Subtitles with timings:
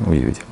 [0.00, 0.42] увидим.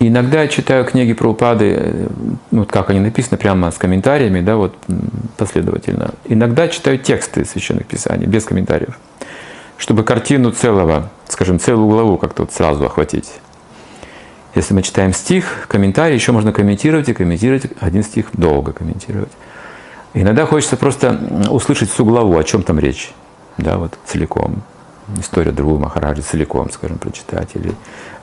[0.00, 2.06] Иногда я читаю книги про упады,
[2.52, 4.76] ну, как они написаны, прямо с комментариями, да, вот
[5.36, 6.14] последовательно.
[6.24, 8.96] Иногда читаю тексты священных писаний без комментариев,
[9.76, 13.40] чтобы картину целого, скажем, целую главу как-то вот сразу охватить.
[14.54, 19.32] Если мы читаем стих, комментарий еще можно комментировать и комментировать один стих долго комментировать.
[20.14, 21.18] Иногда хочется просто
[21.50, 23.12] услышать всю главу, о чем там речь,
[23.58, 24.62] да, вот целиком
[25.16, 27.72] историю Дру Махараджи целиком, скажем, прочитать, или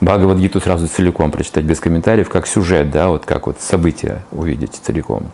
[0.01, 5.31] Бхагавадгиту сразу целиком прочитать, без комментариев, как сюжет, да, вот как вот события увидеть целиком.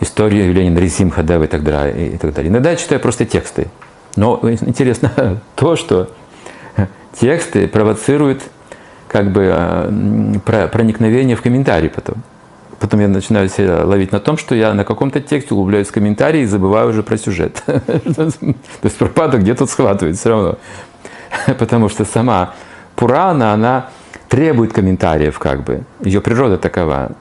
[0.00, 2.50] Историю явления Нарисимха, да, и так далее, и так далее.
[2.50, 3.66] Иногда я читаю просто тексты.
[4.14, 6.10] Но интересно то, что
[7.18, 8.42] тексты провоцируют
[9.08, 12.22] как бы а, проникновение в комментарий потом.
[12.80, 16.42] Потом я начинаю себя ловить на том, что я на каком-то тексте углубляюсь в комментарии
[16.42, 17.62] и забываю уже про сюжет.
[17.66, 18.30] То
[18.82, 20.58] есть пропада где тут схватывает все равно.
[21.58, 22.54] Потому что сама
[22.94, 23.88] Пурана, она
[24.28, 25.82] требует комментариев как бы.
[26.00, 27.12] Ее природа такова.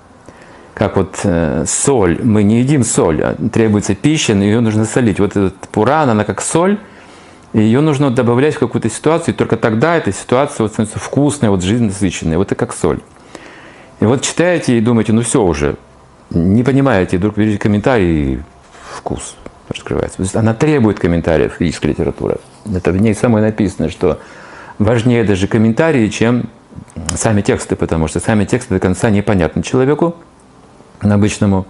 [0.76, 2.20] Как вот э, соль.
[2.22, 5.20] Мы не едим соль, а требуется пища, но ее нужно солить.
[5.20, 6.78] Вот этот Пурана, она как соль,
[7.54, 11.50] и ее нужно добавлять в какую-то ситуацию, и только тогда эта ситуация вот становится вкусной,
[11.50, 12.38] вот жизнь насыщенная.
[12.38, 13.00] Вот это как соль.
[14.00, 15.76] И вот читаете и думаете, ну все уже,
[16.30, 18.40] не понимаете, вдруг видите комментарий, и
[18.96, 19.36] вкус
[19.70, 20.18] раскрывается.
[20.18, 22.38] То есть она требует комментариев, физическая литература.
[22.74, 24.20] Это в ней самое написано, что
[24.78, 26.50] важнее даже комментарии, чем
[27.16, 30.16] сами тексты, потому что сами тексты до конца непонятны человеку,
[31.00, 31.66] обычному,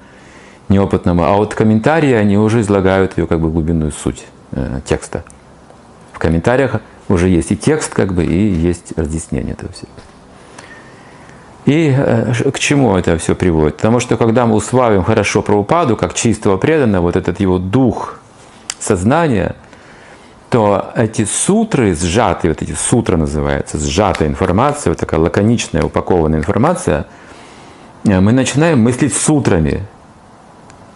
[0.70, 5.24] неопытному, а вот комментарии, они уже излагают ее как бы глубинную суть э, текста.
[6.12, 9.90] В комментариях уже есть и текст, как бы, и есть разъяснение этого всего.
[11.68, 13.76] И э, к чему это все приводит?
[13.76, 18.20] Потому что когда мы усваиваем хорошо про упаду, как чистого преданного, вот этот его дух
[18.80, 19.54] сознания,
[20.50, 27.06] то эти сутры сжатые, вот эти сутры называются, сжатая информация, вот такая лаконичная, упакованная информация,
[28.06, 29.86] э, мы начинаем мыслить сутрами.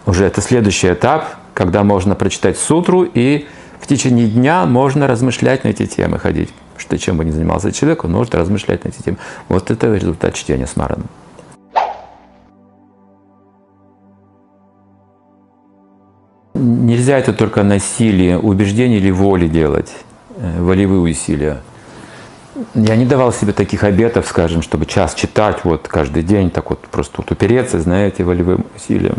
[0.06, 3.46] Уже это следующий этап, когда можно прочитать сутру и
[3.78, 8.04] в течение дня можно размышлять на эти темы, ходить что чем бы ни занимался человек,
[8.04, 9.18] он может размышлять на эти темы.
[9.48, 11.04] Вот это результат чтения Смарана.
[16.54, 19.92] Нельзя это только на силе убеждений или воли делать,
[20.36, 21.58] э, волевые усилия.
[22.74, 26.80] Я не давал себе таких обетов, скажем, чтобы час читать вот каждый день, так вот
[26.80, 29.16] просто вот упереться, знаете, волевым усилием.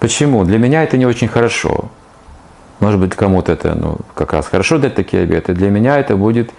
[0.00, 0.44] Почему?
[0.44, 1.90] Для меня это не очень хорошо.
[2.80, 5.54] Может быть, кому-то это ну, как раз хорошо дать такие обеты.
[5.54, 6.50] Для меня это будет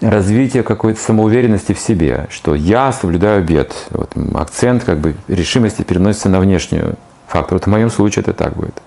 [0.00, 3.74] развитие какой-то самоуверенности в себе, что я соблюдаю обет.
[3.90, 7.54] Вот акцент как бы решимости переносится на внешнюю фактор.
[7.54, 8.80] Вот в моем случае это так будет.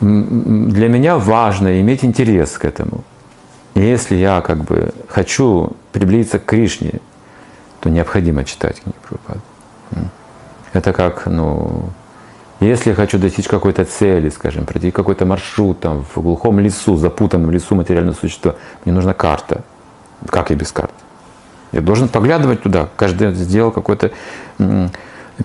[0.00, 3.04] Для меня важно иметь интерес к этому.
[3.74, 7.00] Если я как бы хочу приблизиться к Кришне,
[7.80, 9.40] то необходимо читать книги Прабхупады.
[10.72, 11.90] Это как, ну,
[12.68, 17.50] если я хочу достичь какой-то цели, скажем, пройти какой-то маршрут там, в глухом лесу, запутанном
[17.50, 19.62] лесу материального существа, мне нужна карта.
[20.26, 20.94] Как я без карты?
[21.72, 22.88] Я должен поглядывать туда.
[22.96, 24.12] Каждый сделал какой-то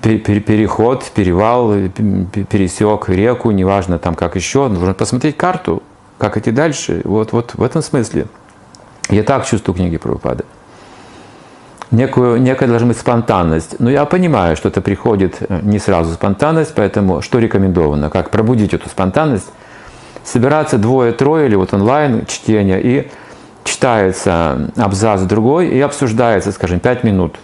[0.01, 4.67] переход, перевал, пересек реку, неважно там как еще.
[4.67, 5.81] Нужно посмотреть карту,
[6.17, 7.01] как идти дальше.
[7.05, 8.27] Вот, вот в этом смысле.
[9.09, 10.43] Я так чувствую книги Прабхупады
[11.91, 13.79] некую, некая должна быть спонтанность.
[13.79, 18.09] Но я понимаю, что это приходит э, не сразу спонтанность, поэтому что рекомендовано?
[18.09, 19.47] Как пробудить эту спонтанность?
[20.23, 23.09] Собираться двое-трое или вот онлайн чтение и
[23.63, 27.37] читается абзац другой и обсуждается, скажем, пять минут.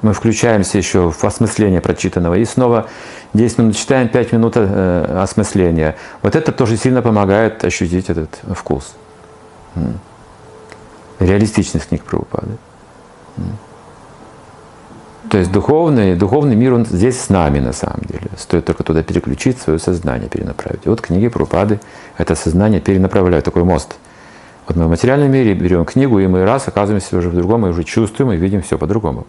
[0.00, 2.86] Мы включаемся еще в осмысление прочитанного и снова
[3.34, 5.96] 10 минут читаем, 5 минут э, осмысления.
[6.22, 8.94] Вот это тоже сильно помогает ощутить этот вкус.
[11.20, 12.56] Реалистичность книг Прабхупады.
[15.32, 18.28] То есть духовный, духовный мир, он здесь с нами на самом деле.
[18.36, 20.84] Стоит только туда переключить, свое сознание перенаправить.
[20.84, 21.80] И вот книги Прупады
[22.18, 23.96] это сознание перенаправляют, такой мост.
[24.66, 27.70] Вот мы в материальном мире берем книгу, и мы раз оказываемся уже в другом, и
[27.70, 29.26] уже чувствуем и видим все по-другому.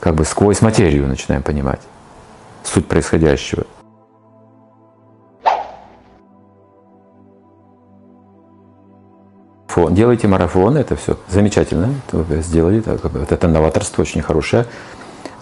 [0.00, 1.80] Как бы сквозь материю начинаем понимать
[2.64, 3.64] суть происходящего.
[9.80, 9.94] Марафон.
[9.94, 11.94] Делайте марафон, это все замечательно,
[12.42, 12.82] сделали,
[13.30, 14.66] это новаторство очень хорошее.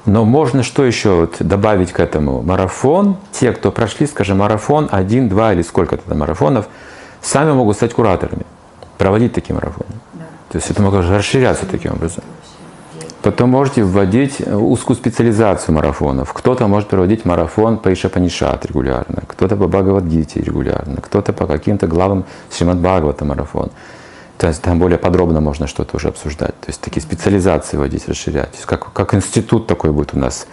[0.07, 2.43] Но можно что еще вот добавить к этому?
[2.43, 6.67] Марафон, те, кто прошли, скажем, марафон, один, два или сколько-то марафонов,
[7.21, 8.47] сами могут стать кураторами,
[8.97, 9.91] проводить такие марафоны.
[10.15, 10.25] Да.
[10.51, 12.25] То есть это может расширяться таким образом.
[13.21, 16.33] Потом можете вводить узкую специализацию марафонов.
[16.33, 22.25] Кто-то может проводить марафон по Ишапанишат регулярно, кто-то по Бхагавадгите регулярно, кто-то по каким-то главам
[22.51, 23.71] Шримад Бхагавата марафон.
[24.39, 26.59] То есть там более подробно можно что-то уже обсуждать.
[26.61, 28.53] То есть такие специализации вводить, расширять.
[28.53, 30.47] То есть как, как институт такой будет у нас.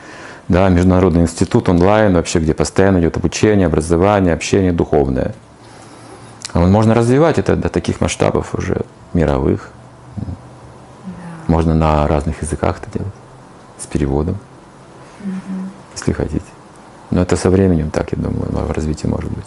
[0.48, 5.36] Да, международный институт онлайн вообще, где постоянно идет обучение, образование, общение духовное.
[6.54, 8.82] Можно развивать это до таких масштабов уже
[9.14, 9.70] мировых.
[11.48, 13.14] Можно на разных языках это делать,
[13.78, 14.40] с переводом,
[15.24, 15.70] угу.
[15.96, 16.46] если хотите.
[17.12, 19.46] Но это со временем так, я думаю, в развитии может быть.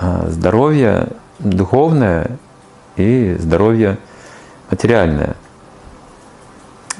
[0.00, 1.08] А здоровье
[1.40, 2.30] духовное
[2.96, 3.98] и здоровье
[4.70, 5.34] материальное.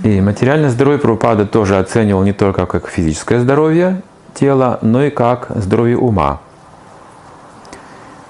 [0.03, 4.03] И материальное здоровье Прабхупада тоже оценивал не только как физическое здоровье
[4.35, 6.41] тела, но и как здоровье ума.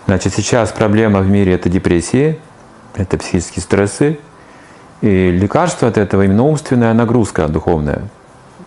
[0.06, 2.38] Значит, сейчас проблема в мире– это депрессии,
[2.94, 4.18] это психические стрессы,
[5.02, 8.02] и лекарство от этого именно умственная нагрузка духовная.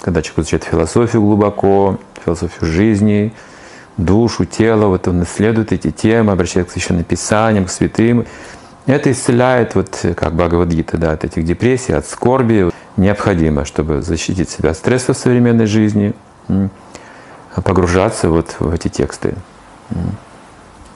[0.02, 3.34] Когда человек изучает философию глубоко, философию жизни,
[3.98, 8.26] душу, тело, вот он исследует эти темы, обращается к священным писаниям, к святым.
[8.88, 12.72] Это исцеляет, вот как Бхагавадгита, да, от этих депрессий, от скорби.
[12.98, 16.14] Необходимо, чтобы защитить себя от стресса в современной жизни,
[17.56, 19.36] погружаться вот в эти тексты.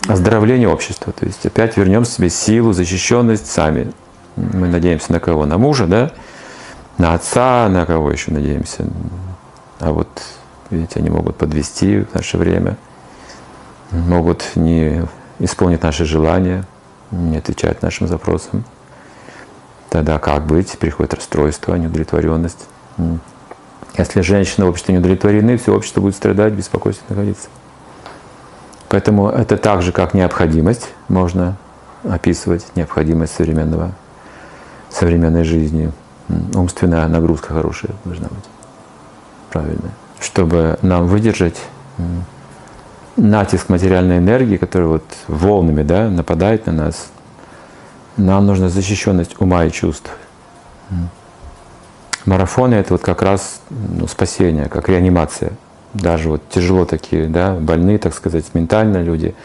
[0.08, 1.14] Оздоровление общества.
[1.14, 3.92] То есть опять вернем себе силу, защищенность сами.
[4.36, 5.46] Мы надеемся на кого?
[5.46, 6.12] На мужа, да?
[6.98, 8.86] На отца, на кого еще надеемся?
[9.80, 10.08] А вот,
[10.70, 12.78] видите, они могут подвести в наше время,
[13.92, 15.04] могут не
[15.40, 16.66] исполнить наши желания,
[17.12, 18.64] не отвечать нашим запросам.
[19.90, 20.78] Тогда как быть?
[20.78, 22.68] Приходит расстройство, неудовлетворенность.
[23.98, 27.48] Если женщины в обществе не удовлетворены, все общество будет страдать, беспокойство находиться.
[28.90, 31.56] Поэтому это так же, как необходимость, можно
[32.04, 33.92] описывать необходимость современного
[34.90, 35.92] современной жизни.
[36.54, 38.46] Умственная нагрузка хорошая должна быть.
[39.50, 39.92] Правильно.
[40.26, 41.62] Чтобы нам выдержать
[43.16, 47.10] натиск материальной энергии, которая вот волнами да, нападает на нас,
[48.18, 50.10] нам нужна защищенность ума и чувств.
[52.26, 55.52] Марафоны это вот как раз ну, спасение, как реанимация.
[55.94, 59.36] Даже вот тяжело такие, да, больные, так сказать, ментально люди,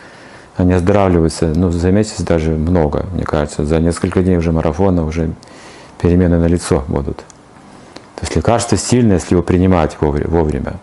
[0.57, 3.67] они оздоравливаются, ну, за месяц даже много, мне кажется.
[3.67, 5.31] За несколько дней уже марафона уже
[6.01, 7.23] перемены на лицо будут.
[8.21, 10.75] То есть лекарство сильное, если его принимать вовремя.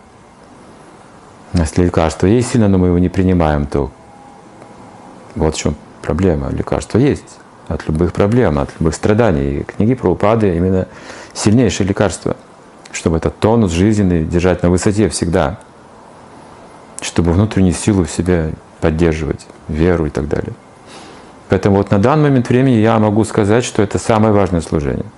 [1.52, 3.92] Если лекарство есть сильно, но мы его не принимаем, то
[5.36, 6.50] вот в чем проблема.
[6.50, 7.38] Лекарство есть
[7.68, 9.60] от любых проблем, от любых страданий.
[9.60, 10.88] И книги про упады именно
[11.32, 12.36] сильнейшее лекарство,
[12.90, 15.60] чтобы этот тонус жизненный держать на высоте всегда,
[17.00, 18.50] чтобы внутреннюю силу в себе
[18.80, 20.54] поддерживать, веру и так далее.
[21.48, 25.06] Поэтому вот на данный момент времени я могу сказать, что это самое важное служение–